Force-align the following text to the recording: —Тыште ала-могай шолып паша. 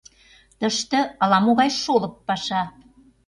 —Тыште 0.59 0.99
ала-могай 1.23 1.69
шолып 1.81 2.15
паша. 2.27 2.61